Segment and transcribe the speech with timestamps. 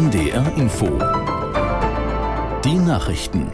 [0.00, 0.86] NDR Info.
[2.64, 3.52] Die Nachrichten.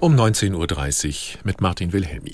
[0.00, 2.32] Um 19.30 Uhr mit Martin Wilhelmi.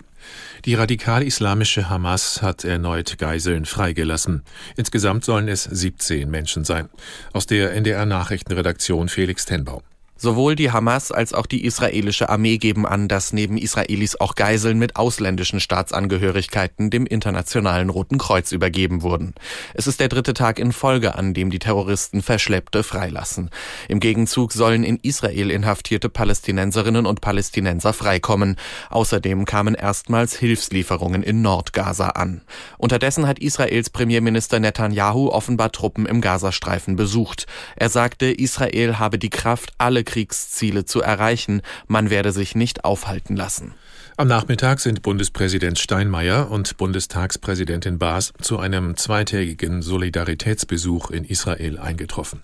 [0.65, 4.45] Die radikal-islamische Hamas hat erneut Geiseln freigelassen.
[4.77, 6.89] Insgesamt sollen es 17 Menschen sein.
[7.33, 9.83] Aus der NDR Nachrichtenredaktion Felix Tenbaum.
[10.25, 14.79] Sowohl die Hamas als auch die israelische Armee geben an, dass neben Israelis auch Geiseln
[14.79, 19.35] mit ausländischen Staatsangehörigkeiten dem Internationalen Roten Kreuz übergeben wurden.
[19.75, 23.51] Es ist der dritte Tag in Folge, an dem die Terroristen Verschleppte freilassen.
[23.87, 28.57] Im Gegenzug sollen in Israel inhaftierte Palästinenserinnen und Palästinenser freikommen.
[28.89, 32.41] Außerdem kamen erstmals Hilfslieferungen in Nordgaza an.
[32.79, 37.47] Unterdessen hat Israels Premierminister Netanyahu offenbar Truppen im Gazastreifen besucht.
[37.77, 41.61] Er sagte, Israel habe die Kraft, alle Kriegsziele zu erreichen.
[41.89, 43.75] Man werde sich nicht aufhalten lassen.
[44.17, 52.43] Am Nachmittag sind Bundespräsident Steinmeier und Bundestagspräsidentin Baas zu einem zweitägigen Solidaritätsbesuch in Israel eingetroffen.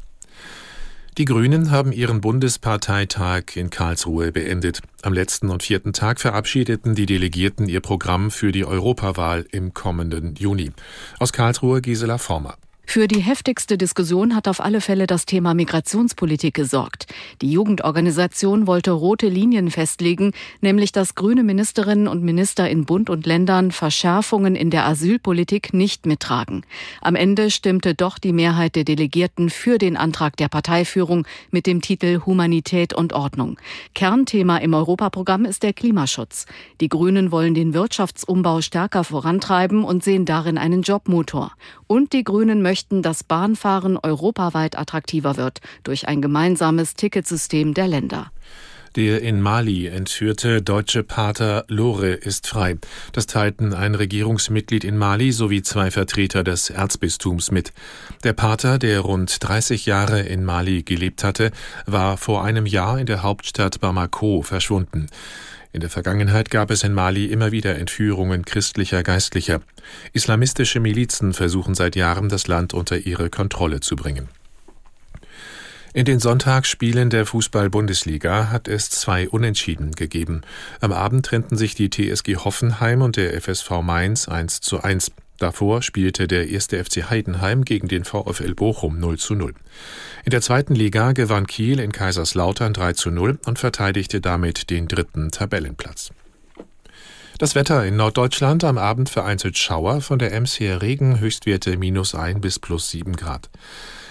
[1.17, 4.81] Die Grünen haben ihren Bundesparteitag in Karlsruhe beendet.
[5.03, 10.35] Am letzten und vierten Tag verabschiedeten die Delegierten ihr Programm für die Europawahl im kommenden
[10.35, 10.73] Juni.
[11.21, 12.57] Aus Karlsruhe Gisela Former.
[12.93, 17.07] Für die heftigste Diskussion hat auf alle Fälle das Thema Migrationspolitik gesorgt.
[17.41, 23.27] Die Jugendorganisation wollte rote Linien festlegen, nämlich dass grüne Ministerinnen und Minister in Bund und
[23.27, 26.67] Ländern Verschärfungen in der Asylpolitik nicht mittragen.
[27.01, 31.83] Am Ende stimmte doch die Mehrheit der Delegierten für den Antrag der Parteiführung mit dem
[31.83, 33.61] Titel Humanität und Ordnung.
[33.95, 36.47] Kernthema im Europaprogramm ist der Klimaschutz.
[36.81, 41.53] Die Grünen wollen den Wirtschaftsumbau stärker vorantreiben und sehen darin einen Jobmotor.
[41.87, 47.89] Und die Grünen möchten möchten, dass Bahnfahren europaweit attraktiver wird durch ein gemeinsames Ticketsystem der
[47.89, 48.31] Länder.
[48.97, 52.77] Der in Mali entführte deutsche Pater Lore ist frei.
[53.13, 57.73] Das teilten ein Regierungsmitglied in Mali sowie zwei Vertreter des Erzbistums mit.
[58.25, 61.53] Der Pater, der rund 30 Jahre in Mali gelebt hatte,
[61.87, 65.07] war vor einem Jahr in der Hauptstadt Bamako verschwunden.
[65.73, 69.61] In der Vergangenheit gab es in Mali immer wieder Entführungen christlicher Geistlicher.
[70.13, 74.29] Islamistische Milizen versuchen seit Jahren, das Land unter ihre Kontrolle zu bringen.
[75.93, 80.43] In den Sonntagsspielen der Fußball-Bundesliga hat es zwei Unentschieden gegeben.
[80.81, 85.13] Am Abend trennten sich die TSG Hoffenheim und der FSV Mainz 1 zu 1.
[85.41, 89.55] Davor spielte der erste FC Heidenheim gegen den VfL Bochum 0 zu 0.
[90.27, 94.87] In der zweiten Liga gewann Kiel in Kaiserslautern 3 zu 0 und verteidigte damit den
[94.87, 96.11] dritten Tabellenplatz.
[97.39, 102.15] Das Wetter in Norddeutschland am Abend vereinzelt Schauer, von der Ems her Regen, Höchstwerte minus
[102.15, 103.49] 1 bis plus 7 Grad.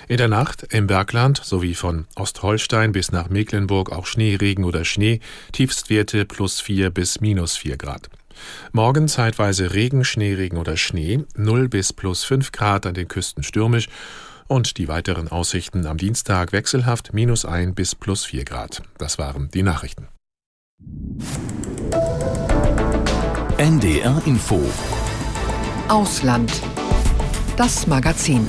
[0.07, 5.19] In der Nacht im Bergland sowie von Ostholstein bis nach Mecklenburg auch Schneeregen oder Schnee,
[5.51, 8.09] Tiefstwerte plus 4 bis minus 4 Grad.
[8.72, 13.88] Morgen zeitweise Regen, Schneeregen oder Schnee, 0 bis plus 5 Grad an den Küsten stürmisch
[14.47, 18.81] und die weiteren Aussichten am Dienstag wechselhaft minus 1 bis plus 4 Grad.
[18.97, 20.07] Das waren die Nachrichten.
[23.57, 24.61] NDR Info
[25.89, 26.51] Ausland.
[27.57, 28.45] Das Magazin.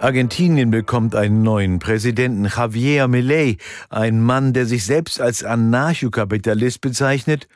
[0.00, 3.58] Argentinien bekommt einen neuen Präsidenten, Javier Milei,
[3.90, 7.48] ein Mann, der sich selbst als Anarchokapitalist bezeichnet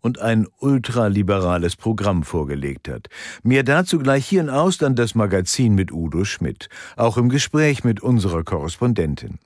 [0.00, 3.08] und ein ultraliberales Programm vorgelegt hat.
[3.42, 8.00] Mehr dazu gleich hier in Ausland das Magazin mit Udo Schmidt, auch im Gespräch mit
[8.00, 9.38] unserer Korrespondentin.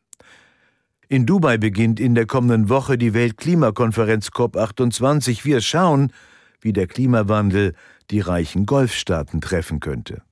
[1.09, 5.45] In Dubai beginnt in der kommenden Woche die Weltklimakonferenz COP28.
[5.45, 6.13] Wir schauen,
[6.61, 7.75] wie der Klimawandel
[8.13, 10.23] die reichen Golfstaaten treffen könnte.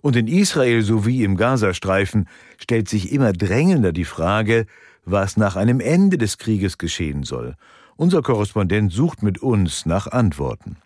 [0.00, 4.66] Und in Israel sowie im Gazastreifen stellt sich immer drängender die Frage,
[5.04, 7.56] was nach einem Ende des Krieges geschehen soll.
[7.96, 10.76] Unser Korrespondent sucht mit uns nach Antworten.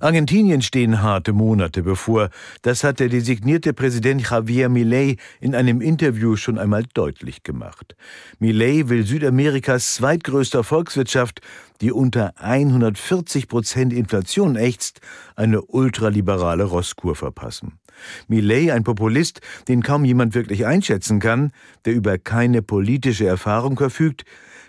[0.00, 2.30] Argentinien stehen harte Monate bevor.
[2.62, 7.96] Das hat der designierte Präsident Javier Milei in einem Interview schon einmal deutlich gemacht.
[8.38, 11.40] Milei will Südamerikas zweitgrößter Volkswirtschaft,
[11.80, 15.00] die unter 140 Prozent Inflation ächzt,
[15.34, 17.80] eine ultraliberale Rosskur verpassen.
[18.28, 21.50] Millet, ein Populist, den kaum jemand wirklich einschätzen kann,
[21.84, 24.24] der über keine politische Erfahrung verfügt,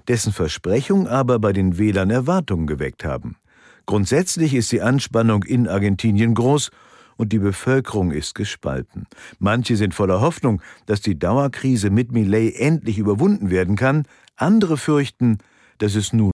[0.07, 3.35] dessen Versprechungen aber bei den Wählern Erwartungen geweckt haben.
[3.89, 6.69] Grundsätzlich ist die Anspannung in Argentinien groß
[7.17, 9.07] und die Bevölkerung ist gespalten.
[9.39, 14.03] Manche sind voller Hoffnung, dass die Dauerkrise mit Millet endlich überwunden werden kann,
[14.35, 15.39] andere fürchten,
[15.79, 16.29] dass es nun